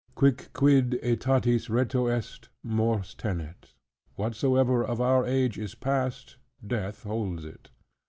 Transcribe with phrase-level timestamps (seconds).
[0.15, 3.75] "Quicquid aetatis retro est, mors tenet:"
[4.15, 7.69] "Whatsoever of our age is past, death holds it."